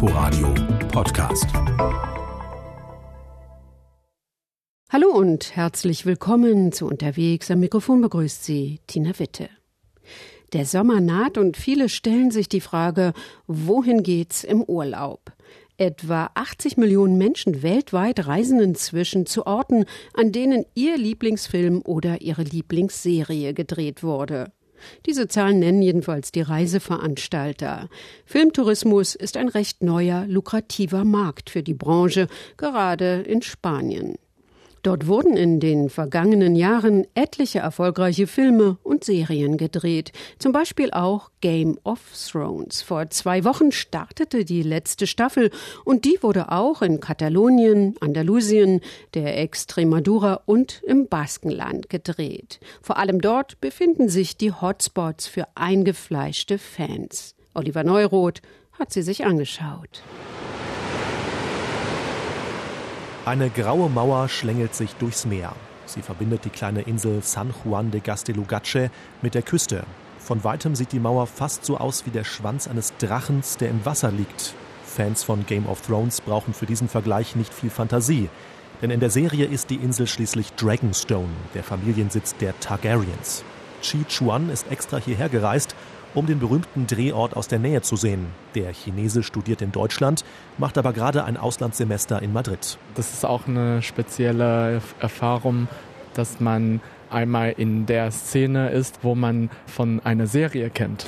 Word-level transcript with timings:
Inforadio 0.00 0.54
Podcast. 0.92 1.46
Hallo 4.90 5.08
und 5.08 5.56
herzlich 5.56 6.06
willkommen 6.06 6.70
zu 6.70 6.86
Unterwegs. 6.86 7.50
Am 7.50 7.58
Mikrofon 7.58 8.00
begrüßt 8.02 8.44
Sie 8.44 8.78
Tina 8.86 9.18
Witte. 9.18 9.48
Der 10.52 10.66
Sommer 10.66 11.00
naht 11.00 11.36
und 11.36 11.56
viele 11.56 11.88
stellen 11.88 12.30
sich 12.30 12.48
die 12.48 12.60
Frage, 12.60 13.12
wohin 13.48 14.04
geht's 14.04 14.44
im 14.44 14.62
Urlaub? 14.62 15.32
Etwa 15.78 16.30
80 16.32 16.76
Millionen 16.76 17.18
Menschen 17.18 17.64
weltweit 17.64 18.24
reisen 18.28 18.60
inzwischen 18.60 19.26
zu 19.26 19.48
Orten, 19.48 19.84
an 20.14 20.30
denen 20.30 20.64
ihr 20.76 20.96
Lieblingsfilm 20.96 21.82
oder 21.84 22.20
ihre 22.20 22.44
Lieblingsserie 22.44 23.52
gedreht 23.52 24.04
wurde. 24.04 24.52
Diese 25.06 25.28
Zahlen 25.28 25.58
nennen 25.58 25.82
jedenfalls 25.82 26.32
die 26.32 26.42
Reiseveranstalter. 26.42 27.88
Filmtourismus 28.24 29.14
ist 29.14 29.36
ein 29.36 29.48
recht 29.48 29.82
neuer, 29.82 30.26
lukrativer 30.26 31.04
Markt 31.04 31.50
für 31.50 31.62
die 31.62 31.74
Branche, 31.74 32.28
gerade 32.56 33.22
in 33.22 33.42
Spanien. 33.42 34.16
Dort 34.82 35.06
wurden 35.06 35.36
in 35.36 35.60
den 35.60 35.90
vergangenen 35.90 36.56
Jahren 36.56 37.06
etliche 37.14 37.58
erfolgreiche 37.58 38.26
Filme 38.26 38.78
und 38.82 39.04
Serien 39.04 39.56
gedreht, 39.56 40.12
zum 40.38 40.52
Beispiel 40.52 40.90
auch 40.92 41.30
Game 41.40 41.78
of 41.84 42.00
Thrones. 42.30 42.82
Vor 42.82 43.10
zwei 43.10 43.44
Wochen 43.44 43.72
startete 43.72 44.44
die 44.44 44.62
letzte 44.62 45.06
Staffel 45.06 45.50
und 45.84 46.04
die 46.04 46.18
wurde 46.22 46.52
auch 46.52 46.82
in 46.82 47.00
Katalonien, 47.00 47.94
Andalusien, 48.00 48.80
der 49.14 49.38
Extremadura 49.38 50.42
und 50.46 50.82
im 50.86 51.08
Baskenland 51.08 51.90
gedreht. 51.90 52.60
Vor 52.82 52.98
allem 52.98 53.20
dort 53.20 53.60
befinden 53.60 54.08
sich 54.08 54.36
die 54.36 54.52
Hotspots 54.52 55.26
für 55.26 55.46
eingefleischte 55.54 56.58
Fans. 56.58 57.34
Oliver 57.54 57.84
Neuroth 57.84 58.40
hat 58.78 58.92
sie 58.92 59.02
sich 59.02 59.24
angeschaut. 59.24 60.02
Eine 63.28 63.50
graue 63.50 63.90
Mauer 63.90 64.30
schlängelt 64.30 64.74
sich 64.74 64.94
durchs 64.94 65.26
Meer. 65.26 65.52
Sie 65.84 66.00
verbindet 66.00 66.46
die 66.46 66.48
kleine 66.48 66.80
Insel 66.80 67.22
San 67.22 67.52
Juan 67.62 67.90
de 67.90 68.00
Gastelugache 68.00 68.90
mit 69.20 69.34
der 69.34 69.42
Küste. 69.42 69.84
Von 70.18 70.44
weitem 70.44 70.74
sieht 70.74 70.92
die 70.92 70.98
Mauer 70.98 71.26
fast 71.26 71.62
so 71.62 71.76
aus 71.76 72.06
wie 72.06 72.10
der 72.10 72.24
Schwanz 72.24 72.66
eines 72.66 72.94
Drachens, 72.96 73.58
der 73.58 73.68
im 73.68 73.84
Wasser 73.84 74.10
liegt. 74.10 74.54
Fans 74.82 75.24
von 75.24 75.44
Game 75.44 75.66
of 75.66 75.82
Thrones 75.82 76.22
brauchen 76.22 76.54
für 76.54 76.64
diesen 76.64 76.88
Vergleich 76.88 77.36
nicht 77.36 77.52
viel 77.52 77.68
Fantasie. 77.68 78.30
Denn 78.80 78.90
in 78.90 79.00
der 79.00 79.10
Serie 79.10 79.44
ist 79.44 79.68
die 79.68 79.76
Insel 79.76 80.06
schließlich 80.06 80.54
Dragonstone, 80.54 81.28
der 81.52 81.64
Familiensitz 81.64 82.34
der 82.36 82.58
Targaryens. 82.60 83.44
Chi 83.82 84.04
Chuan 84.08 84.48
ist 84.48 84.70
extra 84.70 84.96
hierher 84.96 85.28
gereist, 85.28 85.74
um 86.14 86.26
den 86.26 86.38
berühmten 86.38 86.86
Drehort 86.86 87.36
aus 87.36 87.48
der 87.48 87.58
Nähe 87.58 87.82
zu 87.82 87.96
sehen. 87.96 88.26
Der 88.54 88.72
Chinese 88.72 89.22
studiert 89.22 89.62
in 89.62 89.72
Deutschland, 89.72 90.24
macht 90.56 90.78
aber 90.78 90.92
gerade 90.92 91.24
ein 91.24 91.36
Auslandssemester 91.36 92.22
in 92.22 92.32
Madrid. 92.32 92.78
Das 92.94 93.12
ist 93.12 93.24
auch 93.24 93.46
eine 93.46 93.82
spezielle 93.82 94.80
Erfahrung, 95.00 95.68
dass 96.14 96.40
man 96.40 96.80
einmal 97.10 97.52
in 97.56 97.86
der 97.86 98.10
Szene 98.10 98.70
ist, 98.70 99.00
wo 99.02 99.14
man 99.14 99.50
von 99.66 100.00
einer 100.00 100.26
Serie 100.26 100.70
kennt. 100.70 101.06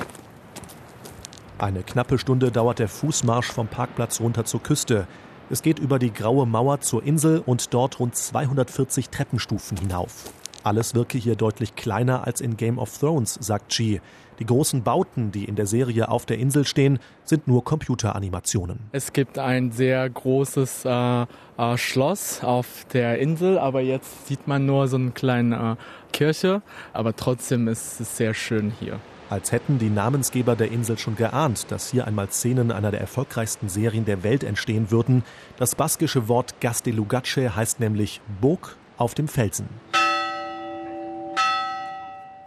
Eine 1.57 1.83
knappe 1.83 2.17
Stunde 2.17 2.51
dauert 2.51 2.79
der 2.79 2.87
Fußmarsch 2.87 3.51
vom 3.51 3.67
Parkplatz 3.67 4.19
runter 4.19 4.45
zur 4.45 4.63
Küste. 4.63 5.07
Es 5.51 5.61
geht 5.61 5.79
über 5.79 5.99
die 5.99 6.11
graue 6.11 6.47
Mauer 6.47 6.79
zur 6.79 7.03
Insel 7.03 7.43
und 7.45 7.73
dort 7.73 7.99
rund 7.99 8.15
240 8.15 9.09
Treppenstufen 9.09 9.77
hinauf. 9.77 10.31
Alles 10.63 10.93
wirke 10.93 11.17
hier 11.17 11.35
deutlich 11.35 11.75
kleiner 11.75 12.27
als 12.27 12.39
in 12.39 12.55
Game 12.55 12.77
of 12.77 12.95
Thrones, 12.97 13.37
sagt 13.41 13.73
Chi. 13.73 13.99
Die 14.37 14.45
großen 14.45 14.83
Bauten, 14.83 15.31
die 15.31 15.45
in 15.45 15.55
der 15.55 15.65
Serie 15.65 16.09
auf 16.09 16.25
der 16.25 16.37
Insel 16.37 16.65
stehen, 16.65 16.99
sind 17.23 17.47
nur 17.47 17.63
Computeranimationen. 17.63 18.79
Es 18.91 19.13
gibt 19.13 19.37
ein 19.37 19.71
sehr 19.71 20.09
großes 20.09 20.85
äh, 20.85 21.25
äh, 21.57 21.77
Schloss 21.77 22.43
auf 22.43 22.85
der 22.93 23.19
Insel, 23.19 23.59
aber 23.59 23.81
jetzt 23.81 24.27
sieht 24.27 24.47
man 24.47 24.65
nur 24.65 24.87
so 24.87 24.97
eine 24.97 25.11
kleine 25.11 25.77
äh, 25.77 26.11
Kirche. 26.11 26.61
Aber 26.93 27.15
trotzdem 27.15 27.67
ist 27.67 27.99
es 27.99 28.17
sehr 28.17 28.33
schön 28.33 28.71
hier. 28.79 28.99
Als 29.29 29.51
hätten 29.51 29.79
die 29.79 29.89
Namensgeber 29.89 30.55
der 30.55 30.71
Insel 30.71 30.97
schon 30.97 31.15
geahnt, 31.15 31.71
dass 31.71 31.89
hier 31.89 32.05
einmal 32.05 32.29
Szenen 32.29 32.71
einer 32.71 32.91
der 32.91 32.99
erfolgreichsten 32.99 33.69
Serien 33.69 34.05
der 34.05 34.23
Welt 34.23 34.43
entstehen 34.43 34.91
würden. 34.91 35.23
Das 35.57 35.75
baskische 35.75 36.27
Wort 36.27 36.59
Gastelugache 36.61 37.55
heißt 37.55 37.79
nämlich 37.79 38.21
Burg 38.41 38.75
auf 38.97 39.13
dem 39.13 39.27
Felsen. 39.27 39.69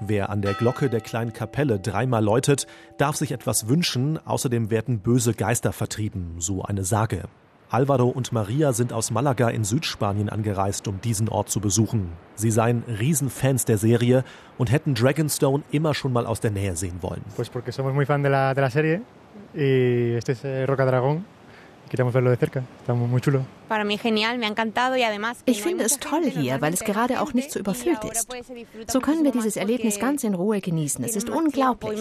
Wer 0.06 0.28
an 0.28 0.42
der 0.42 0.52
Glocke 0.52 0.90
der 0.90 1.00
kleinen 1.00 1.32
Kapelle 1.32 1.80
dreimal 1.80 2.22
läutet, 2.22 2.66
darf 2.98 3.16
sich 3.16 3.32
etwas 3.32 3.68
wünschen, 3.68 4.18
außerdem 4.26 4.70
werden 4.70 5.00
böse 5.00 5.32
Geister 5.32 5.72
vertrieben, 5.72 6.34
so 6.38 6.62
eine 6.62 6.84
Sage. 6.84 7.22
Alvaro 7.70 8.08
und 8.08 8.30
Maria 8.30 8.72
sind 8.72 8.92
aus 8.92 9.10
Malaga 9.10 9.48
in 9.48 9.64
Südspanien 9.64 10.28
angereist, 10.28 10.88
um 10.88 11.00
diesen 11.00 11.30
Ort 11.30 11.48
zu 11.48 11.60
besuchen. 11.60 12.12
Sie 12.34 12.50
seien 12.50 12.84
Riesenfans 12.86 13.64
der 13.64 13.78
Serie 13.78 14.24
und 14.58 14.70
hätten 14.70 14.94
Dragonstone 14.94 15.64
immer 15.70 15.94
schon 15.94 16.12
mal 16.12 16.26
aus 16.26 16.40
der 16.40 16.50
Nähe 16.50 16.76
sehen 16.76 16.98
wollen. 17.00 17.22
Pues 17.34 17.48
porque 17.48 17.72
somos 17.72 17.94
muy 17.94 18.04
fan 18.04 18.22
de 18.22 18.30
la, 18.30 18.52
de 18.52 18.60
la 18.60 18.70
serie 18.70 19.00
y 19.54 20.14
este 20.16 20.32
es 20.32 20.44
eh, 20.44 20.66
Roca 20.66 20.84
Dragón 20.84 21.24
ich 25.46 25.62
finde 25.62 25.84
es 25.84 25.98
toll 25.98 26.24
hier, 26.30 26.60
weil 26.60 26.74
es 26.74 26.80
gerade 26.80 27.20
auch 27.20 27.32
nicht 27.32 27.52
so 27.52 27.58
überfüllt 27.60 28.04
ist. 28.04 28.28
So 28.88 29.00
können 29.00 29.24
wir 29.24 29.32
dieses 29.32 29.56
Erlebnis 29.56 29.98
ganz 29.98 30.24
in 30.24 30.34
Ruhe 30.34 30.60
genießen. 30.60 31.04
Es 31.04 31.16
ist 31.16 31.30
unglaublich. 31.30 32.00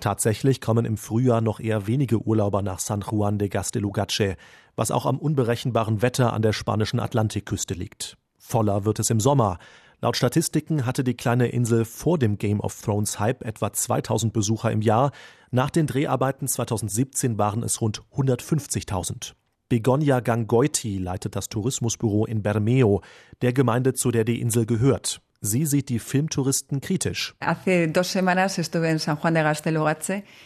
Tatsächlich 0.00 0.60
kommen 0.60 0.84
im 0.84 0.96
Frühjahr 0.96 1.40
noch 1.40 1.58
eher 1.58 1.88
wenige 1.88 2.18
Urlauber 2.18 2.62
nach 2.62 2.78
San 2.78 3.00
Juan 3.00 3.38
de 3.38 3.48
Gastelugache, 3.48 4.36
was 4.76 4.92
auch 4.92 5.06
am 5.06 5.18
unberechenbaren 5.18 6.02
Wetter 6.02 6.32
an 6.32 6.42
der 6.42 6.52
spanischen 6.52 7.00
Atlantikküste 7.00 7.74
liegt. 7.74 8.16
Voller 8.38 8.84
wird 8.84 9.00
es 9.00 9.10
im 9.10 9.18
Sommer. 9.18 9.58
Laut 10.00 10.16
Statistiken 10.16 10.86
hatte 10.86 11.02
die 11.02 11.16
kleine 11.16 11.48
Insel 11.48 11.84
vor 11.84 12.18
dem 12.18 12.38
Game 12.38 12.60
of 12.60 12.80
Thrones 12.80 13.18
Hype 13.18 13.44
etwa 13.44 13.72
2000 13.72 14.32
Besucher 14.32 14.70
im 14.70 14.80
Jahr. 14.80 15.10
Nach 15.50 15.70
den 15.70 15.88
Dreharbeiten 15.88 16.46
2017 16.46 17.36
waren 17.36 17.64
es 17.64 17.80
rund 17.80 18.02
150.000. 18.14 19.32
Begonia 19.68 20.20
Gangoiti 20.20 20.98
leitet 20.98 21.34
das 21.34 21.48
Tourismusbüro 21.48 22.26
in 22.26 22.42
Bermeo, 22.42 23.02
der 23.42 23.52
Gemeinde, 23.52 23.92
zu 23.92 24.12
der 24.12 24.22
die 24.22 24.40
Insel 24.40 24.66
gehört. 24.66 25.20
Sie 25.40 25.66
sieht 25.66 25.88
die 25.88 26.00
Filmtouristen 26.00 26.80
kritisch. 26.80 27.36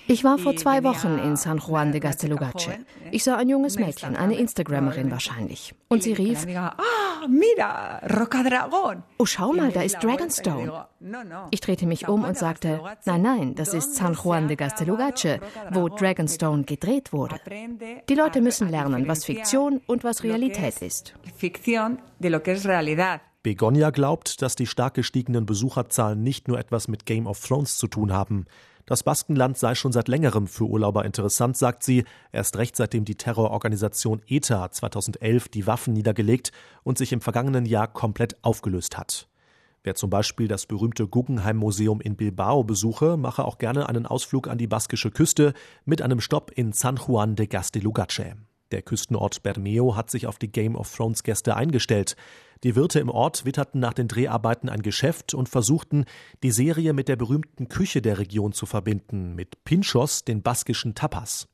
Ich 0.06 0.24
war 0.24 0.38
vor 0.38 0.56
zwei 0.56 0.84
Wochen 0.84 1.18
in 1.18 1.36
San 1.36 1.58
Juan 1.58 1.92
de 1.92 2.00
Gastelugache. 2.00 2.78
Ich 3.10 3.24
sah 3.24 3.36
ein 3.36 3.48
junges 3.48 3.78
Mädchen, 3.78 4.16
eine 4.16 4.36
Instagrammerin 4.36 5.10
wahrscheinlich. 5.10 5.74
Und 5.88 6.02
sie 6.02 6.12
rief, 6.12 6.46
Oh, 9.16 9.24
schau 9.24 9.52
mal, 9.54 9.72
da 9.72 9.80
ist 9.80 9.98
Dragonstone. 10.02 10.86
Ich 11.50 11.60
drehte 11.60 11.86
mich 11.86 12.08
um 12.08 12.24
und 12.24 12.36
sagte, 12.36 12.80
nein, 13.06 13.22
nein, 13.22 13.54
das 13.54 13.72
ist 13.72 13.94
San 13.94 14.12
Juan 14.12 14.48
de 14.48 14.56
Gastelugache, 14.56 15.40
wo 15.70 15.88
Dragonstone 15.88 16.64
gedreht 16.64 17.14
wurde. 17.14 17.36
Die 18.08 18.14
Leute 18.14 18.42
müssen 18.42 18.68
lernen, 18.68 19.08
was 19.08 19.24
Fiktion 19.24 19.80
und 19.86 20.04
was 20.04 20.22
Realität 20.22 20.82
ist. 20.82 21.14
Begonia 23.42 23.90
glaubt, 23.90 24.40
dass 24.40 24.54
die 24.54 24.68
stark 24.68 24.94
gestiegenen 24.94 25.46
Besucherzahlen 25.46 26.22
nicht 26.22 26.46
nur 26.46 26.60
etwas 26.60 26.86
mit 26.86 27.06
Game 27.06 27.26
of 27.26 27.44
Thrones 27.44 27.76
zu 27.76 27.88
tun 27.88 28.12
haben. 28.12 28.46
Das 28.86 29.02
Baskenland 29.02 29.58
sei 29.58 29.74
schon 29.74 29.90
seit 29.90 30.06
längerem 30.06 30.46
für 30.46 30.64
Urlauber 30.64 31.04
interessant, 31.04 31.56
sagt 31.56 31.82
sie, 31.82 32.04
erst 32.30 32.56
recht 32.56 32.76
seitdem 32.76 33.04
die 33.04 33.16
Terrororganisation 33.16 34.22
ETA 34.28 34.70
2011 34.70 35.48
die 35.48 35.66
Waffen 35.66 35.92
niedergelegt 35.92 36.52
und 36.84 36.98
sich 36.98 37.12
im 37.12 37.20
vergangenen 37.20 37.66
Jahr 37.66 37.88
komplett 37.88 38.36
aufgelöst 38.44 38.96
hat. 38.96 39.28
Wer 39.82 39.96
zum 39.96 40.10
Beispiel 40.10 40.46
das 40.46 40.66
berühmte 40.66 41.08
Guggenheim 41.08 41.56
Museum 41.56 42.00
in 42.00 42.14
Bilbao 42.14 42.62
besuche, 42.62 43.16
mache 43.16 43.44
auch 43.44 43.58
gerne 43.58 43.88
einen 43.88 44.06
Ausflug 44.06 44.46
an 44.46 44.58
die 44.58 44.68
baskische 44.68 45.10
Küste 45.10 45.52
mit 45.84 46.00
einem 46.00 46.20
Stopp 46.20 46.52
in 46.54 46.72
San 46.72 46.96
Juan 46.96 47.34
de 47.34 47.48
Gastelugache. 47.48 48.36
Der 48.72 48.82
Küstenort 48.82 49.42
Bermeo 49.42 49.94
hat 49.96 50.10
sich 50.10 50.26
auf 50.26 50.38
die 50.38 50.50
Game 50.50 50.74
of 50.76 50.94
Thrones 50.94 51.22
Gäste 51.22 51.54
eingestellt. 51.56 52.16
Die 52.64 52.76
Wirte 52.76 53.00
im 53.00 53.08
Ort 53.08 53.44
witterten 53.44 53.80
nach 53.80 53.92
den 53.92 54.06
Dreharbeiten 54.06 54.68
ein 54.68 54.82
Geschäft 54.82 55.34
und 55.34 55.48
versuchten, 55.48 56.04
die 56.44 56.52
Serie 56.52 56.92
mit 56.92 57.08
der 57.08 57.16
berühmten 57.16 57.68
Küche 57.68 58.00
der 58.00 58.18
Region 58.18 58.52
zu 58.52 58.66
verbinden, 58.66 59.34
mit 59.34 59.64
Pinchos, 59.64 60.24
den 60.24 60.42
baskischen 60.42 60.94
Tapas. 60.94 61.48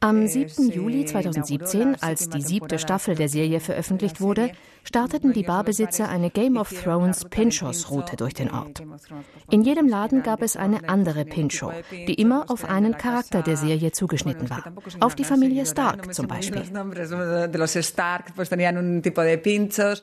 Am 0.00 0.26
7. 0.26 0.70
Juli 0.70 1.04
2017, 1.04 1.96
als 2.00 2.30
die 2.30 2.40
siebte 2.40 2.78
Staffel 2.78 3.14
der 3.14 3.28
Serie 3.28 3.60
veröffentlicht 3.60 4.22
wurde, 4.22 4.52
starteten 4.84 5.32
die 5.32 5.42
Barbesitzer 5.42 6.08
eine 6.08 6.30
Game 6.30 6.56
of 6.56 6.70
Thrones 6.70 7.24
Pinchos-Route 7.24 8.16
durch 8.16 8.34
den 8.34 8.50
Ort. 8.50 8.82
In 9.50 9.62
jedem 9.62 9.88
Laden 9.88 10.22
gab 10.22 10.42
es 10.42 10.56
eine 10.56 10.88
andere 10.88 11.24
Pincho, 11.24 11.72
die 11.90 12.14
immer 12.14 12.50
auf 12.50 12.64
einen 12.64 12.96
Charakter 12.96 13.42
der 13.42 13.56
Serie 13.56 13.92
zugeschnitten 13.92 14.50
war. 14.50 14.72
Auf 15.00 15.14
die 15.14 15.24
Familie 15.24 15.66
Stark 15.66 16.14
zum 16.14 16.28
Beispiel. 16.28 16.62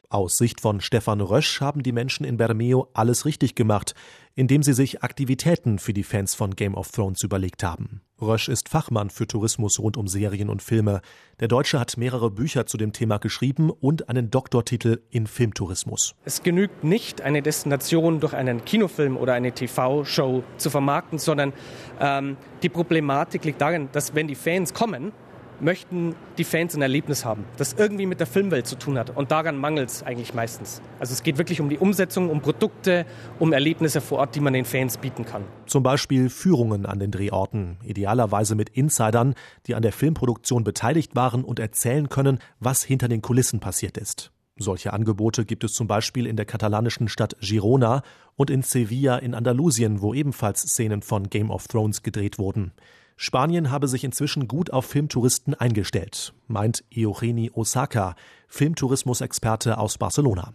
Aus 0.09 0.37
Sicht 0.37 0.61
von 0.61 0.81
Stefan 0.81 1.21
Rösch 1.21 1.61
haben 1.61 1.83
die 1.83 1.91
Menschen 1.91 2.25
in 2.25 2.37
Bermeo 2.37 2.89
alles 2.93 3.25
richtig 3.25 3.55
gemacht, 3.55 3.95
indem 4.35 4.63
sie 4.63 4.73
sich 4.73 5.03
Aktivitäten 5.03 5.79
für 5.79 5.93
die 5.93 6.03
Fans 6.03 6.35
von 6.35 6.55
Game 6.55 6.75
of 6.75 6.91
Thrones 6.91 7.23
überlegt 7.23 7.63
haben. 7.63 8.01
Rösch 8.21 8.49
ist 8.49 8.69
Fachmann 8.69 9.09
für 9.09 9.25
Tourismus 9.25 9.79
rund 9.79 9.97
um 9.97 10.07
Serien 10.07 10.49
und 10.49 10.61
Filme. 10.61 11.01
Der 11.39 11.47
Deutsche 11.47 11.79
hat 11.79 11.97
mehrere 11.97 12.29
Bücher 12.29 12.65
zu 12.67 12.77
dem 12.77 12.93
Thema 12.93 13.17
geschrieben 13.17 13.71
und 13.71 14.09
einen 14.09 14.29
Doktortitel 14.29 15.01
in 15.09 15.25
Filmtourismus. 15.25 16.15
Es 16.23 16.43
genügt 16.43 16.83
nicht, 16.83 17.21
eine 17.21 17.41
Destination 17.41 18.19
durch 18.19 18.33
einen 18.33 18.63
Kinofilm 18.63 19.17
oder 19.17 19.33
eine 19.33 19.51
TV-Show 19.53 20.43
zu 20.57 20.69
vermarkten, 20.69 21.17
sondern 21.17 21.53
ähm, 21.99 22.37
die 22.61 22.69
Problematik 22.69 23.43
liegt 23.43 23.59
darin, 23.59 23.89
dass 23.91 24.13
wenn 24.13 24.27
die 24.27 24.35
Fans 24.35 24.73
kommen, 24.73 25.11
möchten 25.61 26.15
die 26.37 26.43
Fans 26.43 26.75
ein 26.75 26.81
Erlebnis 26.81 27.23
haben, 27.23 27.45
das 27.57 27.73
irgendwie 27.73 28.05
mit 28.05 28.19
der 28.19 28.27
Filmwelt 28.27 28.67
zu 28.67 28.75
tun 28.75 28.97
hat. 28.97 29.15
Und 29.15 29.31
daran 29.31 29.57
mangelt 29.57 29.89
es 29.89 30.03
eigentlich 30.03 30.33
meistens. 30.33 30.81
Also 30.99 31.13
es 31.13 31.23
geht 31.23 31.37
wirklich 31.37 31.61
um 31.61 31.69
die 31.69 31.77
Umsetzung, 31.77 32.29
um 32.29 32.41
Produkte, 32.41 33.05
um 33.39 33.53
Erlebnisse 33.53 34.01
vor 34.01 34.19
Ort, 34.19 34.35
die 34.35 34.39
man 34.39 34.53
den 34.53 34.65
Fans 34.65 34.97
bieten 34.97 35.25
kann. 35.25 35.43
Zum 35.65 35.83
Beispiel 35.83 36.29
Führungen 36.29 36.85
an 36.85 36.99
den 36.99 37.11
Drehorten, 37.11 37.77
idealerweise 37.83 38.55
mit 38.55 38.69
Insidern, 38.69 39.35
die 39.67 39.75
an 39.75 39.81
der 39.81 39.93
Filmproduktion 39.93 40.63
beteiligt 40.63 41.15
waren 41.15 41.43
und 41.43 41.59
erzählen 41.59 42.09
können, 42.09 42.39
was 42.59 42.83
hinter 42.83 43.07
den 43.07 43.21
Kulissen 43.21 43.59
passiert 43.59 43.97
ist. 43.97 44.31
Solche 44.57 44.93
Angebote 44.93 45.45
gibt 45.45 45.63
es 45.63 45.73
zum 45.73 45.87
Beispiel 45.87 46.27
in 46.27 46.35
der 46.35 46.45
katalanischen 46.45 47.07
Stadt 47.07 47.35
Girona 47.39 48.03
und 48.35 48.49
in 48.49 48.61
Sevilla 48.61 49.17
in 49.17 49.33
Andalusien, 49.33 50.01
wo 50.01 50.13
ebenfalls 50.13 50.61
Szenen 50.61 51.01
von 51.01 51.29
Game 51.29 51.49
of 51.49 51.67
Thrones 51.67 52.03
gedreht 52.03 52.37
wurden. 52.37 52.73
Spanien 53.15 53.71
habe 53.71 53.87
sich 53.87 54.03
inzwischen 54.03 54.47
gut 54.47 54.71
auf 54.71 54.85
Filmtouristen 54.85 55.53
eingestellt, 55.53 56.33
meint 56.51 56.83
Eugeni 56.95 57.51
Osaka, 57.53 58.15
Filmtourismusexperte 58.51 59.77
aus 59.77 59.97
Barcelona. 59.97 60.53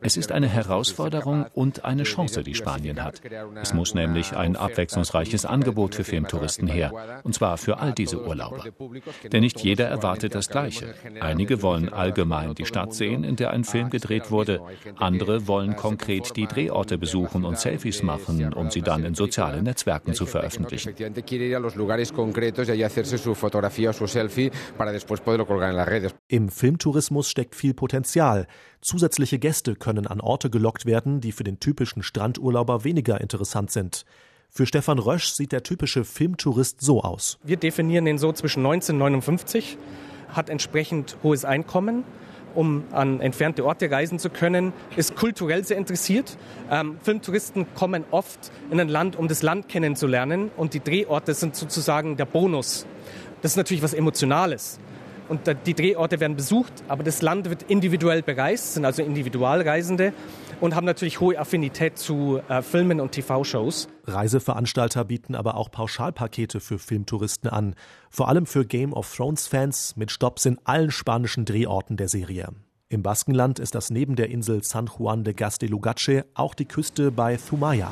Es 0.00 0.16
ist 0.16 0.32
eine 0.32 0.48
Herausforderung 0.48 1.44
und 1.52 1.84
eine 1.84 2.04
Chance, 2.04 2.42
die 2.42 2.54
Spanien 2.54 3.04
hat. 3.04 3.20
Es 3.60 3.74
muss 3.74 3.92
nämlich 3.92 4.34
ein 4.34 4.56
abwechslungsreiches 4.56 5.44
Angebot 5.44 5.94
für 5.94 6.04
Filmtouristen 6.04 6.68
her, 6.68 7.20
und 7.22 7.34
zwar 7.34 7.58
für 7.58 7.78
all 7.80 7.92
diese 7.92 8.26
Urlauber. 8.26 8.64
Denn 9.30 9.42
nicht 9.42 9.60
jeder 9.60 9.86
erwartet 9.86 10.34
das 10.34 10.48
Gleiche. 10.48 10.94
Einige 11.20 11.60
wollen 11.60 11.92
allgemein 11.92 12.54
die 12.54 12.64
Stadt 12.64 12.94
sehen, 12.94 13.22
in 13.22 13.36
der 13.36 13.50
ein 13.50 13.64
Film 13.64 13.90
gedreht 13.90 14.30
wurde. 14.30 14.62
Andere 14.96 15.46
wollen 15.46 15.76
konkret 15.76 16.34
die 16.36 16.46
Drehorte 16.46 16.96
besuchen 16.96 17.44
und 17.44 17.58
Selfies 17.58 18.02
machen, 18.02 18.54
um 18.54 18.70
sie 18.70 18.80
dann 18.80 19.04
in 19.04 19.14
sozialen 19.14 19.64
Netzwerken 19.64 20.14
zu 20.14 20.24
veröffentlichen. 20.24 20.94
Im 26.28 26.48
Filmtourismus 26.48 27.28
steckt 27.28 27.54
viel 27.54 27.74
Potenzial. 27.74 28.46
Zusätzliche 28.80 29.38
Gäste 29.38 29.74
können 29.74 30.06
an 30.06 30.20
Orte 30.20 30.50
gelockt 30.50 30.86
werden, 30.86 31.20
die 31.20 31.32
für 31.32 31.44
den 31.44 31.60
typischen 31.60 32.02
Strandurlauber 32.02 32.84
weniger 32.84 33.20
interessant 33.20 33.70
sind. 33.70 34.04
Für 34.50 34.66
Stefan 34.66 34.98
Rösch 34.98 35.32
sieht 35.32 35.52
der 35.52 35.62
typische 35.62 36.04
Filmtourist 36.04 36.80
so 36.80 37.02
aus. 37.02 37.38
Wir 37.44 37.56
definieren 37.56 38.06
ihn 38.06 38.18
so 38.18 38.32
zwischen 38.32 38.60
1959, 38.60 39.76
hat 40.28 40.48
entsprechend 40.48 41.16
hohes 41.22 41.44
Einkommen, 41.44 42.04
um 42.56 42.84
an 42.92 43.20
entfernte 43.20 43.64
Orte 43.64 43.90
reisen 43.90 44.18
zu 44.18 44.30
können, 44.30 44.72
ist 44.96 45.14
kulturell 45.14 45.64
sehr 45.64 45.76
interessiert. 45.76 46.36
Ähm, 46.70 46.96
Filmtouristen 47.02 47.66
kommen 47.74 48.04
oft 48.10 48.50
in 48.70 48.80
ein 48.80 48.88
Land, 48.88 49.16
um 49.16 49.28
das 49.28 49.42
Land 49.42 49.68
kennenzulernen 49.68 50.50
und 50.56 50.74
die 50.74 50.80
Drehorte 50.80 51.34
sind 51.34 51.54
sozusagen 51.54 52.16
der 52.16 52.24
Bonus. 52.24 52.86
Das 53.42 53.52
ist 53.52 53.56
natürlich 53.56 53.82
was 53.82 53.94
Emotionales 53.94 54.80
und 55.28 55.40
die 55.66 55.74
Drehorte 55.74 56.20
werden 56.20 56.36
besucht, 56.36 56.72
aber 56.88 57.02
das 57.02 57.22
Land 57.22 57.50
wird 57.50 57.64
individuell 57.64 58.22
bereist, 58.22 58.74
sind 58.74 58.84
also 58.84 59.02
Individualreisende 59.02 60.12
und 60.60 60.74
haben 60.74 60.84
natürlich 60.86 61.20
hohe 61.20 61.38
Affinität 61.38 61.98
zu 61.98 62.40
äh, 62.48 62.62
Filmen 62.62 63.00
und 63.00 63.12
TV-Shows. 63.12 63.88
Reiseveranstalter 64.04 65.04
bieten 65.04 65.34
aber 65.34 65.56
auch 65.56 65.70
Pauschalpakete 65.70 66.60
für 66.60 66.78
Filmtouristen 66.78 67.48
an, 67.48 67.74
vor 68.10 68.28
allem 68.28 68.46
für 68.46 68.64
Game 68.64 68.92
of 68.92 69.14
Thrones-Fans 69.14 69.96
mit 69.96 70.10
Stops 70.10 70.46
in 70.46 70.58
allen 70.64 70.90
spanischen 70.90 71.44
Drehorten 71.44 71.96
der 71.96 72.08
Serie. 72.08 72.48
Im 72.88 73.02
Baskenland 73.02 73.58
ist 73.58 73.74
das 73.74 73.90
neben 73.90 74.14
der 74.14 74.30
Insel 74.30 74.62
San 74.62 74.86
Juan 74.86 75.24
de 75.24 75.34
Gastelugache 75.34 76.24
auch 76.34 76.54
die 76.54 76.66
Küste 76.66 77.10
bei 77.10 77.36
Zumaya. 77.36 77.90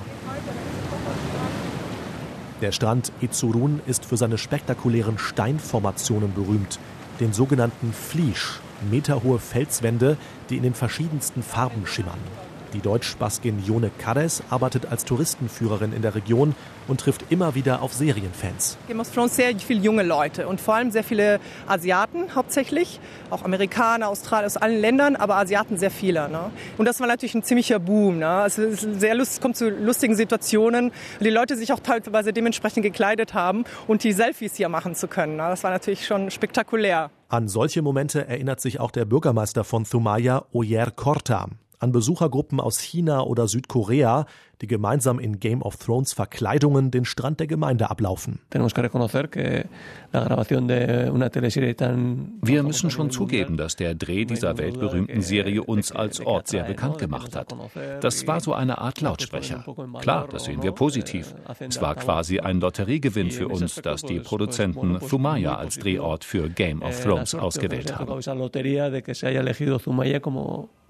Der 2.60 2.70
Strand 2.70 3.12
Izurun 3.20 3.80
ist 3.86 4.04
für 4.04 4.16
seine 4.16 4.38
spektakulären 4.38 5.18
Steinformationen 5.18 6.32
berühmt 6.32 6.78
den 7.20 7.32
sogenannten 7.32 7.92
Fliesch, 7.92 8.60
meterhohe 8.90 9.38
Felswände, 9.38 10.16
die 10.50 10.56
in 10.56 10.62
den 10.62 10.74
verschiedensten 10.74 11.42
Farben 11.42 11.86
schimmern. 11.86 12.18
Die 12.74 12.80
Deutsch-Baskin 12.80 13.64
Jone 13.64 13.92
Carres 13.98 14.42
arbeitet 14.50 14.86
als 14.86 15.04
Touristenführerin 15.04 15.92
in 15.92 16.02
der 16.02 16.16
Region 16.16 16.56
und 16.88 17.00
trifft 17.00 17.30
immer 17.30 17.54
wieder 17.54 17.82
auf 17.82 17.92
Serienfans. 17.92 18.76
Game 18.88 18.98
of 18.98 19.08
Thrones 19.12 19.36
sehr 19.36 19.56
viele 19.58 19.80
junge 19.80 20.02
Leute 20.02 20.48
und 20.48 20.60
vor 20.60 20.74
allem 20.74 20.90
sehr 20.90 21.04
viele 21.04 21.38
Asiaten 21.68 22.34
hauptsächlich, 22.34 22.98
auch 23.30 23.44
Amerikaner, 23.44 24.08
Australier 24.08 24.46
aus 24.46 24.56
allen 24.56 24.80
Ländern, 24.80 25.14
aber 25.14 25.36
Asiaten 25.36 25.78
sehr 25.78 25.92
viele. 25.92 26.28
Ne? 26.28 26.50
Und 26.76 26.86
das 26.86 26.98
war 26.98 27.06
natürlich 27.06 27.36
ein 27.36 27.44
ziemlicher 27.44 27.78
Boom. 27.78 28.18
Ne? 28.18 28.42
Es, 28.44 28.56
sehr 28.56 29.14
lust, 29.14 29.34
es 29.34 29.40
kommt 29.40 29.56
zu 29.56 29.70
lustigen 29.70 30.16
Situationen, 30.16 30.90
die 31.20 31.30
Leute 31.30 31.56
sich 31.56 31.72
auch 31.72 31.80
teilweise 31.80 32.32
dementsprechend 32.32 32.82
gekleidet 32.82 33.34
haben 33.34 33.64
und 33.86 34.02
die 34.02 34.12
Selfies 34.12 34.56
hier 34.56 34.68
machen 34.68 34.96
zu 34.96 35.06
können. 35.06 35.36
Ne? 35.36 35.44
Das 35.48 35.62
war 35.62 35.70
natürlich 35.70 36.04
schon 36.06 36.32
spektakulär. 36.32 37.10
An 37.28 37.46
solche 37.46 37.82
Momente 37.82 38.26
erinnert 38.26 38.60
sich 38.60 38.80
auch 38.80 38.90
der 38.90 39.04
Bürgermeister 39.04 39.62
von 39.62 39.84
Thumaya, 39.84 40.44
Oyer 40.52 40.90
Korta 40.90 41.48
an 41.78 41.92
Besuchergruppen 41.92 42.60
aus 42.60 42.80
China 42.80 43.22
oder 43.22 43.48
Südkorea, 43.48 44.26
die 44.60 44.66
gemeinsam 44.66 45.18
in 45.18 45.40
Game 45.40 45.62
of 45.62 45.76
Thrones 45.76 46.12
Verkleidungen 46.12 46.90
den 46.90 47.04
Strand 47.04 47.40
der 47.40 47.46
Gemeinde 47.46 47.90
ablaufen. 47.90 48.40
Wir 52.42 52.62
müssen 52.62 52.90
schon 52.90 53.10
zugeben, 53.10 53.56
dass 53.56 53.76
der 53.76 53.94
Dreh 53.94 54.24
dieser 54.24 54.56
weltberühmten 54.58 55.22
Serie 55.22 55.62
uns 55.62 55.92
als 55.92 56.20
Ort 56.20 56.48
sehr 56.48 56.64
bekannt 56.64 56.98
gemacht 56.98 57.36
hat. 57.36 57.54
Das 58.00 58.26
war 58.26 58.40
so 58.40 58.54
eine 58.54 58.78
Art 58.78 59.00
Lautsprecher. 59.00 59.64
Klar, 60.00 60.28
das 60.30 60.44
sehen 60.44 60.62
wir 60.62 60.72
positiv. 60.72 61.34
Es 61.58 61.80
war 61.80 61.94
quasi 61.96 62.38
ein 62.40 62.60
Lotteriegewinn 62.60 63.30
für 63.30 63.48
uns, 63.48 63.74
dass 63.76 64.02
die 64.02 64.20
Produzenten 64.20 64.98
Thumaya 65.00 65.56
als 65.56 65.78
Drehort 65.78 66.24
für 66.24 66.48
Game 66.48 66.82
of 66.82 67.02
Thrones 67.02 67.34
ausgewählt 67.34 67.98
haben 67.98 68.14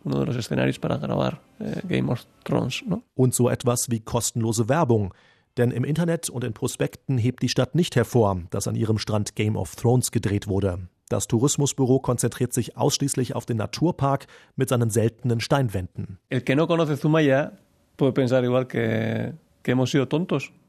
uno 0.05 0.21
de 0.21 0.27
los 0.27 0.37
escenarios 0.37 0.79
para 0.79 0.99
grabar 0.99 1.41
eh, 1.61 1.81
Game 1.89 2.11
of 2.11 2.27
Thrones. 2.45 2.83
¿no? 2.87 3.03
Und 3.15 3.35
so 3.35 3.49
etwas 3.49 3.91
wie 3.91 4.01
kostenlose 4.01 4.69
Werbung. 4.69 5.15
Denn 5.57 5.71
im 5.71 5.85
Internet 5.85 6.29
und 6.29 6.43
in 6.45 6.53
Prospekten 6.53 7.17
hebt 7.17 7.43
die 7.43 7.49
Stadt 7.49 7.75
nicht 7.75 7.95
hervor, 7.95 8.41
dass 8.51 8.67
an 8.67 8.75
ihrem 8.75 8.99
Strand 8.99 9.37
Game 9.37 9.57
of 9.57 9.77
Thrones 9.77 10.11
gedreht 10.11 10.49
wurde. 10.49 10.89
Das 11.09 11.29
Tourismusbüro 11.29 12.01
konzentriert 12.01 12.53
sich 12.53 12.77
ausschließlich 12.77 13.37
auf 13.37 13.47
den 13.47 13.59
Naturpark 13.59 14.27
mit 14.57 14.69
seinen 14.69 14.91
seltenen 14.91 15.41
Steinwänden. 15.41 16.19
El 16.29 16.41
que 16.41 16.57
no 16.57 16.67
conoce 16.67 16.99
Zumaya 16.99 17.53
puede 17.97 18.13
pensar 18.13 18.43
igual 18.43 18.67
que 18.67 19.35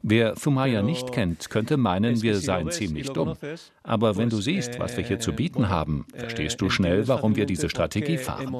Wer 0.02 0.34
Thumaya 0.34 0.82
nicht 0.82 1.12
kennt, 1.12 1.50
könnte 1.50 1.76
meinen, 1.76 2.22
wir 2.22 2.36
seien 2.36 2.70
ziemlich 2.70 3.10
dumm. 3.10 3.34
Aber 3.82 4.16
wenn 4.16 4.30
du 4.30 4.40
siehst, 4.40 4.78
was 4.78 4.96
wir 4.96 5.04
hier 5.04 5.20
zu 5.20 5.32
bieten 5.32 5.68
haben, 5.68 6.06
verstehst 6.14 6.60
du 6.60 6.70
schnell, 6.70 7.06
warum 7.06 7.36
wir 7.36 7.46
diese 7.46 7.68
Strategie 7.68 8.16
fahren. 8.16 8.54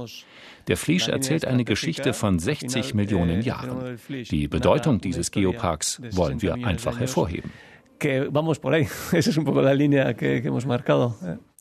Der 0.68 0.76
Fliesch 0.76 1.08
erzählt 1.08 1.46
eine 1.46 1.64
Geschichte 1.64 2.12
von 2.12 2.38
60 2.38 2.94
Millionen 2.94 3.42
Jahren. 3.42 3.98
Die 4.08 4.48
Bedeutung 4.48 5.00
dieses 5.00 5.30
Geoparks 5.30 6.00
wollen 6.12 6.42
wir 6.42 6.54
einfach 6.54 7.00
hervorheben. 7.00 7.50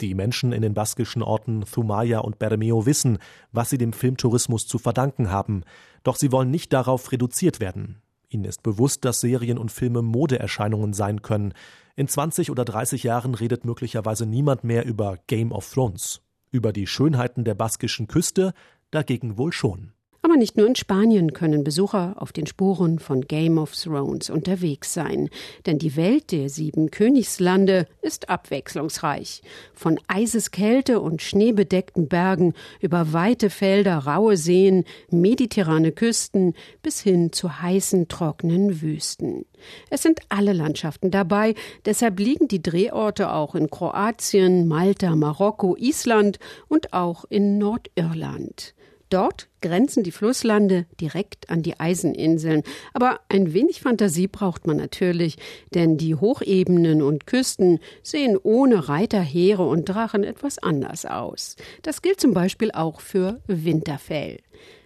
Die 0.02 0.16
Menschen 0.16 0.52
in 0.52 0.62
den 0.62 0.74
baskischen 0.74 1.24
Orten 1.24 1.64
Thumaya 1.64 2.20
und 2.20 2.40
Bermeo 2.40 2.86
wissen, 2.86 3.20
was 3.54 3.70
sie 3.70 3.78
dem 3.78 3.94
Filmtourismus 3.94 4.68
zu 4.68 4.78
verdanken 4.78 5.32
haben. 5.32 5.64
Doch 6.04 6.18
sie 6.18 6.34
wollen 6.34 6.52
nicht 6.52 6.74
darauf 6.74 7.14
reduziert 7.14 7.62
werden. 7.62 8.02
Ihnen 8.30 8.46
ist 8.46 8.64
bewusst, 8.64 9.06
dass 9.06 9.22
Serien 9.22 9.58
und 9.58 9.72
Filme 9.72 10.02
Modeerscheinungen 10.02 10.94
sein 10.94 11.22
können. 11.22 11.54
In 11.96 12.08
20 12.08 12.52
oder 12.52 12.66
30 12.66 13.04
Jahren 13.04 13.36
redet 13.36 13.66
möglicherweise 13.66 14.26
niemand 14.26 14.64
mehr 14.64 14.86
über 14.86 15.18
Game 15.28 15.52
of 15.52 15.72
Thrones. 15.72 16.22
Über 16.52 16.74
die 16.74 16.88
Schönheiten 16.88 17.44
der 17.44 17.56
baskischen 17.56 18.08
Küste 18.08 18.54
dagegen 18.92 19.38
wohl 19.38 19.52
schon. 19.52 19.95
Aber 20.26 20.38
nicht 20.38 20.58
nur 20.58 20.66
in 20.66 20.76
Spanien 20.76 21.34
können 21.34 21.64
Besucher 21.64 22.16
auf 22.18 22.34
den 22.34 22.48
Spuren 22.48 22.98
von 22.98 23.22
Game 23.22 23.60
of 23.60 23.76
Thrones 23.76 24.32
unterwegs 24.32 24.92
sein. 24.92 25.30
Denn 25.68 25.78
die 25.78 25.96
Welt 25.96 26.32
der 26.32 26.50
sieben 26.50 26.90
Königslande 26.90 27.86
ist 28.02 28.28
abwechslungsreich. 28.28 29.44
Von 29.76 30.00
Eiseskälte 30.08 31.00
und 31.00 31.22
schneebedeckten 31.22 32.08
Bergen 32.08 32.56
über 32.82 33.14
weite 33.14 33.52
Felder, 33.52 34.00
raue 34.00 34.36
Seen, 34.36 34.86
mediterrane 35.12 35.92
Küsten 35.92 36.56
bis 36.82 37.02
hin 37.02 37.32
zu 37.32 37.62
heißen, 37.62 38.08
trockenen 38.08 38.82
Wüsten. 38.82 39.46
Es 39.92 40.02
sind 40.02 40.22
alle 40.30 40.54
Landschaften 40.54 41.12
dabei, 41.12 41.54
deshalb 41.86 42.20
liegen 42.20 42.48
die 42.48 42.64
Drehorte 42.64 43.32
auch 43.32 43.54
in 43.54 43.70
Kroatien, 43.70 44.68
Malta, 44.68 45.16
Marokko, 45.16 45.76
Island 45.78 46.40
und 46.68 46.94
auch 46.94 47.26
in 47.30 47.60
Nordirland. 47.60 48.74
Dort 49.10 49.48
grenzen 49.62 50.04
die 50.04 50.12
Flusslande 50.12 50.86
direkt 51.00 51.50
an 51.50 51.62
die 51.62 51.80
Eiseninseln. 51.80 52.64
Aber 52.94 53.20
ein 53.30 53.54
wenig 53.54 53.82
Fantasie 53.82 54.28
braucht 54.28 54.66
man 54.66 54.78
natürlich, 54.78 55.38
denn 55.74 55.98
die 55.98 56.16
Hochebenen 56.16 57.02
und 57.02 57.28
Küsten 57.28 57.80
sehen 58.02 58.38
ohne 58.42 58.90
Reiter, 58.90 59.22
Heere 59.22 59.68
und 59.68 59.86
Drachen 59.86 60.24
etwas 60.24 60.58
anders 60.58 61.06
aus. 61.06 61.56
Das 61.84 62.02
gilt 62.02 62.20
zum 62.20 62.34
Beispiel 62.34 62.72
auch 62.72 63.00
für 63.00 63.42
Winterfell. 63.48 64.40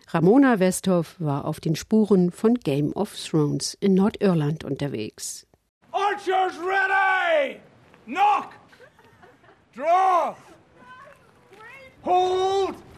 Ramona 0.09 0.59
Westhoff 0.59 1.15
war 1.19 1.45
auf 1.45 1.59
den 1.59 1.75
Spuren 1.75 2.31
von 2.31 2.55
Game 2.55 2.91
of 2.93 3.15
Thrones 3.15 3.77
in 3.79 3.93
Nordirland 3.93 4.63
unterwegs. 4.63 5.45
Archers 5.91 6.55
ready! 6.59 7.59
Knock! 8.05 8.49
Draw! 9.75 10.35
Hold! 12.03 12.88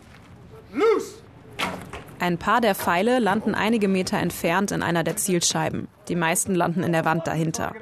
Ein 2.22 2.38
paar 2.38 2.62
der 2.62 2.76
Pfeile 2.76 3.18
landen 3.18 3.56
einige 3.56 3.88
Meter 3.88 4.20
entfernt 4.20 4.72
in 4.72 4.84
einer 4.84 5.04
der 5.04 5.18
Zielscheiben. 5.18 5.88
Die 6.08 6.16
meisten 6.16 6.54
landen 6.54 6.84
in 6.84 6.92
der 6.92 7.04
Wand 7.04 7.26
dahinter. 7.26 7.74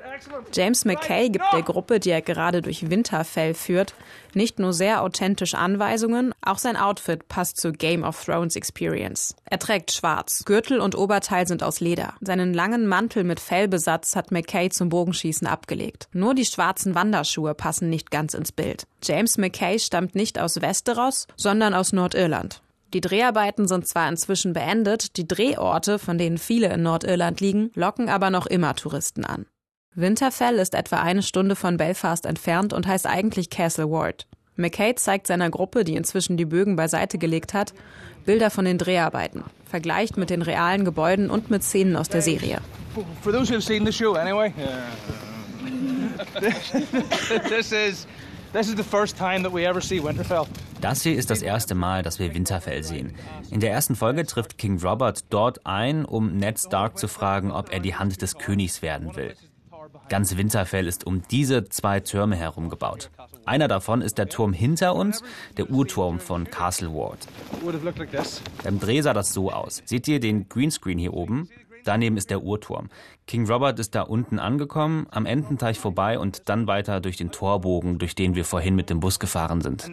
James 0.53 0.85
McKay 0.85 1.29
gibt 1.29 1.43
der 1.51 1.61
Gruppe, 1.61 1.99
die 1.99 2.09
er 2.09 2.21
gerade 2.21 2.61
durch 2.61 2.89
Winterfell 2.89 3.53
führt, 3.53 3.95
nicht 4.33 4.57
nur 4.57 4.71
sehr 4.71 5.03
authentisch 5.03 5.55
Anweisungen, 5.55 6.33
auch 6.41 6.57
sein 6.57 6.77
Outfit 6.77 7.27
passt 7.27 7.57
zur 7.57 7.73
Game 7.73 8.05
of 8.05 8.23
Thrones 8.23 8.55
Experience. 8.55 9.35
Er 9.43 9.59
trägt 9.59 9.91
schwarz, 9.91 10.43
Gürtel 10.45 10.79
und 10.79 10.97
Oberteil 10.97 11.45
sind 11.45 11.61
aus 11.61 11.81
Leder. 11.81 12.13
Seinen 12.21 12.53
langen 12.53 12.87
Mantel 12.87 13.25
mit 13.25 13.41
Fellbesatz 13.41 14.15
hat 14.15 14.31
McKay 14.31 14.69
zum 14.69 14.87
Bogenschießen 14.87 15.47
abgelegt. 15.47 16.07
Nur 16.13 16.33
die 16.33 16.45
schwarzen 16.45 16.95
Wanderschuhe 16.95 17.55
passen 17.55 17.89
nicht 17.89 18.09
ganz 18.09 18.33
ins 18.33 18.53
Bild. 18.53 18.87
James 19.03 19.37
McKay 19.37 19.79
stammt 19.79 20.15
nicht 20.15 20.39
aus 20.39 20.61
Westeros, 20.61 21.27
sondern 21.35 21.73
aus 21.73 21.91
Nordirland. 21.91 22.61
Die 22.93 23.01
Dreharbeiten 23.01 23.67
sind 23.67 23.87
zwar 23.87 24.09
inzwischen 24.09 24.53
beendet, 24.53 25.15
die 25.17 25.27
Drehorte, 25.27 25.99
von 25.99 26.17
denen 26.17 26.39
viele 26.39 26.73
in 26.73 26.81
Nordirland 26.81 27.39
liegen, 27.39 27.69
locken 27.75 28.09
aber 28.09 28.31
noch 28.31 28.47
immer 28.47 28.75
Touristen 28.75 29.25
an. 29.25 29.45
Winterfell 29.93 30.55
ist 30.55 30.73
etwa 30.73 30.97
eine 31.01 31.21
Stunde 31.21 31.55
von 31.55 31.77
Belfast 31.77 32.25
entfernt 32.25 32.73
und 32.73 32.87
heißt 32.87 33.05
eigentlich 33.05 33.49
Castle 33.49 33.91
Ward. 33.91 34.27
McKay 34.55 34.95
zeigt 34.95 35.27
seiner 35.27 35.49
Gruppe, 35.49 35.83
die 35.83 35.95
inzwischen 35.95 36.35
die 36.35 36.45
Bögen 36.45 36.75
beiseite 36.75 37.17
gelegt 37.17 37.53
hat, 37.53 37.73
Bilder 38.25 38.49
von 38.49 38.65
den 38.65 38.77
Dreharbeiten, 38.77 39.43
vergleicht 39.65 40.17
mit 40.17 40.29
den 40.29 40.41
realen 40.41 40.83
Gebäuden 40.83 41.29
und 41.29 41.49
mit 41.49 41.63
Szenen 41.63 41.95
aus 41.95 42.09
der 42.09 42.21
Serie. 42.21 42.59
For 43.21 43.31
those 43.31 43.53
who've 43.53 43.61
seen 43.61 43.85
the 43.85 43.93
show 43.93 44.15
anyway, 44.15 44.51
this 47.49 47.71
is 47.71 48.07
this 48.51 48.67
is 48.67 48.75
the 48.75 48.83
first 48.83 49.15
time 49.15 49.43
that 49.43 49.53
we 49.53 49.65
ever 49.65 49.79
see 49.79 50.01
Winterfell. 50.01 50.47
Das 50.81 51.03
hier 51.03 51.15
ist 51.15 51.29
das 51.29 51.41
erste 51.41 51.75
Mal, 51.75 52.03
dass 52.03 52.19
wir 52.19 52.33
Winterfell 52.33 52.83
sehen. 52.83 53.13
In 53.51 53.59
der 53.59 53.71
ersten 53.71 53.95
Folge 53.95 54.25
trifft 54.25 54.57
King 54.57 54.79
Robert 54.81 55.25
dort 55.29 55.65
ein, 55.65 56.05
um 56.05 56.37
Ned 56.37 56.57
Stark 56.57 56.97
zu 56.97 57.07
fragen, 57.07 57.51
ob 57.51 57.73
er 57.73 57.79
die 57.79 57.95
Hand 57.95 58.21
des 58.21 58.37
Königs 58.37 58.81
werden 58.81 59.15
will. 59.15 59.35
Ganz 60.07 60.37
Winterfell 60.37 60.87
ist 60.87 61.05
um 61.05 61.21
diese 61.29 61.65
zwei 61.65 61.99
Türme 61.99 62.35
herum 62.35 62.69
gebaut. 62.69 63.09
Einer 63.45 63.67
davon 63.67 64.01
ist 64.01 64.17
der 64.17 64.29
Turm 64.29 64.53
hinter 64.53 64.95
uns, 64.95 65.21
der 65.57 65.69
Uhrturm 65.69 66.19
von 66.19 66.45
Castle 66.49 66.93
Ward. 66.93 67.27
Beim 68.63 68.79
Dreh 68.79 69.01
sah 69.01 69.13
das 69.13 69.33
so 69.33 69.51
aus. 69.51 69.81
Seht 69.85 70.07
ihr 70.07 70.19
den 70.19 70.47
Greenscreen 70.47 70.97
hier 70.97 71.13
oben? 71.13 71.49
Daneben 71.89 72.17
ist 72.17 72.29
der 72.29 72.43
Uhrturm. 72.43 72.89
King 73.25 73.49
Robert 73.49 73.79
ist 73.79 73.95
da 73.95 74.03
unten 74.03 74.37
angekommen, 74.37 75.07
am 75.09 75.25
Ententeich 75.25 75.79
vorbei 75.79 76.19
und 76.19 76.47
dann 76.47 76.67
weiter 76.67 77.01
durch 77.01 77.17
den 77.17 77.31
Torbogen, 77.31 77.97
durch 77.97 78.13
den 78.13 78.35
wir 78.35 78.45
vorhin 78.45 78.75
mit 78.75 78.91
dem 78.91 78.99
Bus 78.99 79.17
gefahren 79.17 79.61
sind. 79.61 79.89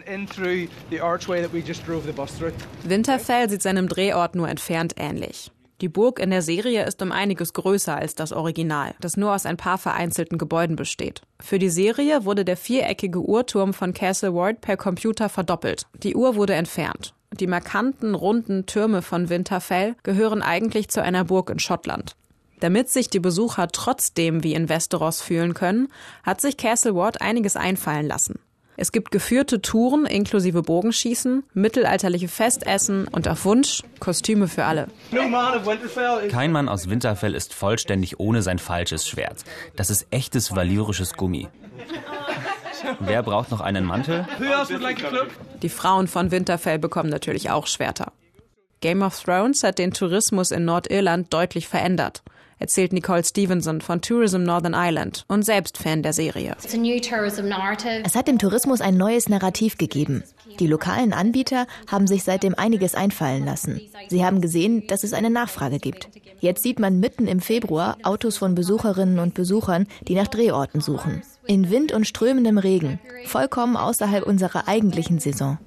Winterfell 2.83 3.49
sieht 3.49 3.61
seinem 3.63 3.87
Drehort 3.87 4.35
nur 4.35 4.47
entfernt 4.47 4.93
ähnlich. 4.95 5.51
Die 5.81 5.89
Burg 5.89 6.19
in 6.19 6.29
der 6.29 6.43
Serie 6.43 6.85
ist 6.85 7.01
um 7.01 7.11
einiges 7.11 7.53
größer 7.53 7.95
als 7.95 8.13
das 8.13 8.31
Original, 8.31 8.93
das 8.99 9.17
nur 9.17 9.33
aus 9.33 9.47
ein 9.47 9.57
paar 9.57 9.79
vereinzelten 9.79 10.37
Gebäuden 10.37 10.75
besteht. 10.75 11.23
Für 11.39 11.57
die 11.57 11.69
Serie 11.69 12.25
wurde 12.25 12.45
der 12.45 12.57
viereckige 12.57 13.27
Uhrturm 13.27 13.73
von 13.73 13.95
Castle 13.95 14.35
Ward 14.35 14.61
per 14.61 14.77
Computer 14.77 15.29
verdoppelt. 15.29 15.87
Die 16.03 16.15
Uhr 16.15 16.35
wurde 16.35 16.53
entfernt. 16.53 17.15
Die 17.33 17.47
markanten, 17.47 18.15
runden 18.15 18.65
Türme 18.65 19.01
von 19.01 19.29
Winterfell 19.29 19.95
gehören 20.03 20.41
eigentlich 20.41 20.87
zu 20.89 21.03
einer 21.03 21.25
Burg 21.25 21.49
in 21.49 21.59
Schottland. 21.59 22.15
Damit 22.59 22.89
sich 22.89 23.09
die 23.09 23.19
Besucher 23.19 23.67
trotzdem 23.67 24.43
wie 24.43 24.53
in 24.53 24.69
Westeros 24.69 25.21
fühlen 25.21 25.53
können, 25.53 25.89
hat 26.23 26.41
sich 26.41 26.57
Castle 26.57 26.95
Ward 26.95 27.21
einiges 27.21 27.55
einfallen 27.55 28.07
lassen. 28.07 28.39
Es 28.79 28.91
gibt 28.91 29.11
geführte 29.11 29.61
Touren 29.61 30.05
inklusive 30.05 30.61
Bogenschießen, 30.61 31.43
mittelalterliche 31.53 32.27
Festessen 32.27 33.07
und 33.07 33.27
auf 33.27 33.43
Wunsch 33.43 33.83
Kostüme 33.99 34.47
für 34.47 34.65
alle. 34.65 34.87
Kein 36.29 36.51
Mann 36.51 36.69
aus 36.69 36.87
Winterfell 36.87 37.33
ist 37.33 37.55
vollständig 37.55 38.19
ohne 38.19 38.43
sein 38.43 38.59
falsches 38.59 39.07
Schwert. 39.07 39.43
Das 39.75 39.89
ist 39.89 40.07
echtes 40.11 40.55
valyrisches 40.55 41.13
Gummi. 41.13 41.47
Wer 42.99 43.23
braucht 43.23 43.51
noch 43.51 43.61
einen 43.61 43.85
Mantel? 43.85 44.27
Die 45.61 45.69
Frauen 45.69 46.07
von 46.07 46.31
Winterfell 46.31 46.79
bekommen 46.79 47.09
natürlich 47.09 47.49
auch 47.49 47.67
Schwerter. 47.67 48.11
Game 48.81 49.01
of 49.01 49.21
Thrones 49.21 49.63
hat 49.63 49.79
den 49.79 49.91
Tourismus 49.91 50.51
in 50.51 50.65
Nordirland 50.65 51.33
deutlich 51.33 51.67
verändert 51.67 52.23
erzählt 52.59 52.93
Nicole 52.93 53.23
Stevenson 53.23 53.81
von 53.81 54.01
Tourism 54.01 54.43
Northern 54.43 54.73
Ireland 54.73 55.25
und 55.27 55.43
selbst 55.43 55.77
Fan 55.77 56.03
der 56.03 56.13
Serie. 56.13 56.55
Es 56.59 58.15
hat 58.15 58.27
dem 58.27 58.39
Tourismus 58.39 58.81
ein 58.81 58.97
neues 58.97 59.29
Narrativ 59.29 59.77
gegeben. 59.77 60.23
Die 60.59 60.67
lokalen 60.67 61.13
Anbieter 61.13 61.67
haben 61.89 62.07
sich 62.07 62.23
seitdem 62.23 62.55
einiges 62.55 62.95
einfallen 62.95 63.45
lassen. 63.45 63.81
Sie 64.07 64.25
haben 64.25 64.41
gesehen, 64.41 64.87
dass 64.87 65.03
es 65.03 65.13
eine 65.13 65.29
Nachfrage 65.29 65.79
gibt. 65.79 66.09
Jetzt 66.39 66.63
sieht 66.63 66.79
man 66.79 66.99
mitten 66.99 67.27
im 67.27 67.41
Februar 67.41 67.97
Autos 68.03 68.37
von 68.37 68.55
Besucherinnen 68.55 69.19
und 69.19 69.33
Besuchern, 69.33 69.87
die 70.07 70.15
nach 70.15 70.27
Drehorten 70.27 70.81
suchen. 70.81 71.21
In 71.47 71.69
Wind 71.69 71.93
und 71.93 72.05
strömendem 72.05 72.57
Regen, 72.57 72.99
vollkommen 73.25 73.77
außerhalb 73.77 74.25
unserer 74.25 74.67
eigentlichen 74.67 75.19
Saison. 75.19 75.57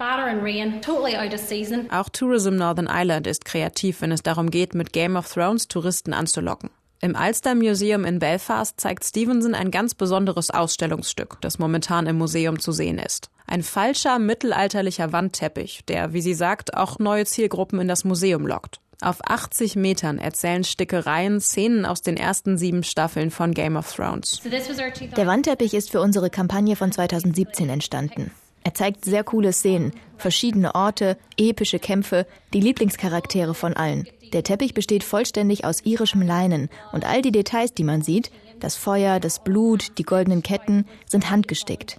Auch 1.90 2.08
Tourism 2.10 2.56
Northern 2.56 2.86
Ireland 2.86 3.26
ist 3.26 3.44
kreativ, 3.44 4.02
wenn 4.02 4.12
es 4.12 4.22
darum 4.22 4.50
geht, 4.50 4.74
mit 4.74 4.92
Game 4.92 5.16
of 5.16 5.32
Thrones 5.32 5.68
Touristen 5.68 6.12
anzulocken. 6.12 6.70
Im 7.00 7.16
Ulster 7.16 7.54
Museum 7.54 8.04
in 8.04 8.18
Belfast 8.18 8.78
zeigt 8.78 9.04
Stevenson 9.04 9.54
ein 9.54 9.70
ganz 9.70 9.94
besonderes 9.94 10.50
Ausstellungsstück, 10.50 11.38
das 11.40 11.58
momentan 11.58 12.06
im 12.06 12.18
Museum 12.18 12.60
zu 12.60 12.72
sehen 12.72 12.98
ist. 12.98 13.30
Ein 13.46 13.62
falscher 13.62 14.18
mittelalterlicher 14.18 15.12
Wandteppich, 15.12 15.86
der, 15.88 16.12
wie 16.12 16.20
sie 16.20 16.34
sagt, 16.34 16.74
auch 16.76 16.98
neue 16.98 17.24
Zielgruppen 17.24 17.80
in 17.80 17.88
das 17.88 18.04
Museum 18.04 18.46
lockt. 18.46 18.80
Auf 19.02 19.18
80 19.24 19.76
Metern 19.76 20.18
erzählen 20.18 20.62
Stickereien 20.62 21.40
Szenen 21.40 21.86
aus 21.86 22.02
den 22.02 22.18
ersten 22.18 22.58
sieben 22.58 22.82
Staffeln 22.82 23.30
von 23.30 23.54
Game 23.54 23.76
of 23.76 23.90
Thrones. 23.94 24.42
Der 24.44 25.26
Wandteppich 25.26 25.72
ist 25.72 25.90
für 25.90 26.02
unsere 26.02 26.28
Kampagne 26.28 26.76
von 26.76 26.92
2017 26.92 27.70
entstanden. 27.70 28.30
Er 28.62 28.74
zeigt 28.74 29.06
sehr 29.06 29.24
coole 29.24 29.54
Szenen, 29.54 29.92
verschiedene 30.18 30.74
Orte, 30.74 31.16
epische 31.38 31.78
Kämpfe, 31.78 32.26
die 32.52 32.60
Lieblingscharaktere 32.60 33.54
von 33.54 33.72
allen. 33.72 34.06
Der 34.34 34.44
Teppich 34.44 34.74
besteht 34.74 35.02
vollständig 35.02 35.64
aus 35.64 35.80
irischem 35.80 36.20
Leinen 36.20 36.68
und 36.92 37.06
all 37.06 37.22
die 37.22 37.32
Details, 37.32 37.72
die 37.72 37.84
man 37.84 38.02
sieht, 38.02 38.30
das 38.60 38.76
Feuer, 38.76 39.18
das 39.18 39.42
Blut, 39.42 39.96
die 39.96 40.02
goldenen 40.02 40.42
Ketten, 40.42 40.84
sind 41.06 41.30
handgestickt. 41.30 41.98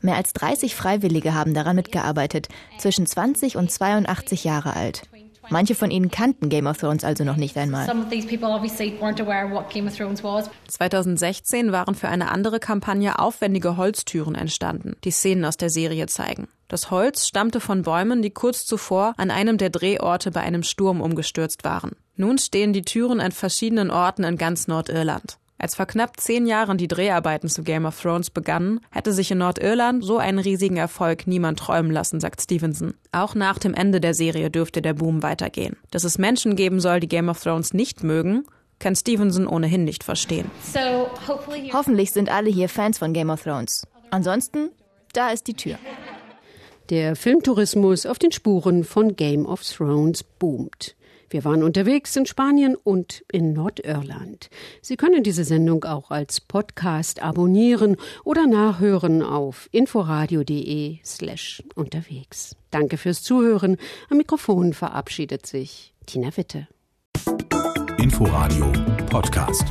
Mehr 0.00 0.16
als 0.16 0.32
30 0.32 0.74
Freiwillige 0.74 1.34
haben 1.34 1.54
daran 1.54 1.76
mitgearbeitet, 1.76 2.48
zwischen 2.78 3.06
20 3.06 3.56
und 3.56 3.70
82 3.70 4.44
Jahre 4.44 4.74
alt. 4.74 5.07
Manche 5.50 5.74
von 5.74 5.90
ihnen 5.90 6.10
kannten 6.10 6.48
Game 6.48 6.66
of 6.66 6.76
Thrones 6.78 7.04
also 7.04 7.24
noch 7.24 7.36
nicht 7.36 7.56
einmal. 7.56 7.86
2016 10.68 11.72
waren 11.72 11.94
für 11.94 12.08
eine 12.08 12.30
andere 12.30 12.60
Kampagne 12.60 13.18
aufwendige 13.18 13.76
Holztüren 13.76 14.34
entstanden, 14.34 14.96
die 15.04 15.10
Szenen 15.10 15.44
aus 15.44 15.56
der 15.56 15.70
Serie 15.70 16.06
zeigen. 16.06 16.48
Das 16.68 16.90
Holz 16.90 17.26
stammte 17.26 17.60
von 17.60 17.82
Bäumen, 17.82 18.20
die 18.20 18.30
kurz 18.30 18.66
zuvor 18.66 19.14
an 19.16 19.30
einem 19.30 19.56
der 19.56 19.70
Drehorte 19.70 20.30
bei 20.30 20.40
einem 20.40 20.62
Sturm 20.62 21.00
umgestürzt 21.00 21.64
waren. 21.64 21.92
Nun 22.16 22.36
stehen 22.36 22.72
die 22.72 22.82
Türen 22.82 23.20
an 23.20 23.32
verschiedenen 23.32 23.90
Orten 23.90 24.24
in 24.24 24.36
ganz 24.36 24.68
Nordirland. 24.68 25.38
Als 25.58 25.74
vor 25.74 25.86
knapp 25.86 26.20
zehn 26.20 26.46
Jahren 26.46 26.78
die 26.78 26.86
Dreharbeiten 26.86 27.48
zu 27.48 27.64
Game 27.64 27.84
of 27.84 28.00
Thrones 28.00 28.30
begannen, 28.30 28.80
hätte 28.90 29.12
sich 29.12 29.32
in 29.32 29.38
Nordirland 29.38 30.04
so 30.04 30.18
einen 30.18 30.38
riesigen 30.38 30.76
Erfolg 30.76 31.26
niemand 31.26 31.58
träumen 31.58 31.90
lassen, 31.90 32.20
sagt 32.20 32.40
Stevenson. 32.40 32.94
Auch 33.10 33.34
nach 33.34 33.58
dem 33.58 33.74
Ende 33.74 34.00
der 34.00 34.14
Serie 34.14 34.50
dürfte 34.50 34.82
der 34.82 34.94
Boom 34.94 35.24
weitergehen. 35.24 35.76
Dass 35.90 36.04
es 36.04 36.16
Menschen 36.16 36.54
geben 36.54 36.78
soll, 36.78 37.00
die 37.00 37.08
Game 37.08 37.28
of 37.28 37.42
Thrones 37.42 37.74
nicht 37.74 38.04
mögen, 38.04 38.44
kann 38.78 38.94
Stevenson 38.94 39.48
ohnehin 39.48 39.82
nicht 39.82 40.04
verstehen. 40.04 40.48
Hoffentlich 41.72 42.12
sind 42.12 42.30
alle 42.30 42.50
hier 42.50 42.68
Fans 42.68 42.98
von 42.98 43.12
Game 43.12 43.30
of 43.30 43.42
Thrones. 43.42 43.84
Ansonsten, 44.10 44.70
da 45.12 45.30
ist 45.30 45.48
die 45.48 45.54
Tür. 45.54 45.78
Der 46.90 47.16
Filmtourismus 47.16 48.06
auf 48.06 48.18
den 48.18 48.32
Spuren 48.32 48.84
von 48.84 49.16
Game 49.16 49.44
of 49.44 49.62
Thrones 49.62 50.22
boomt. 50.22 50.94
Wir 51.30 51.44
waren 51.44 51.62
unterwegs 51.62 52.14
in 52.16 52.26
Spanien 52.26 52.74
und 52.74 53.24
in 53.30 53.52
Nordirland. 53.52 54.48
Sie 54.80 54.96
können 54.96 55.22
diese 55.22 55.44
Sendung 55.44 55.84
auch 55.84 56.10
als 56.10 56.40
Podcast 56.40 57.22
abonnieren 57.22 57.96
oder 58.24 58.46
nachhören 58.46 59.22
auf 59.22 59.68
inforadio.de 59.72 60.98
slash 61.04 61.62
unterwegs. 61.74 62.56
Danke 62.70 62.96
fürs 62.96 63.22
Zuhören. 63.22 63.76
Am 64.10 64.16
Mikrofon 64.16 64.72
verabschiedet 64.72 65.46
sich 65.46 65.94
Tina 66.06 66.36
Witte. 66.36 66.68
Inforadio 67.98 68.72
Podcast. 69.10 69.64